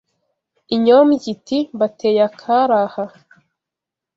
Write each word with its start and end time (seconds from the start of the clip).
Inyombya 0.75 1.25
iti 1.33 1.57
Mbateye 1.75 2.19
akari 2.29 2.75
aha 2.85 3.05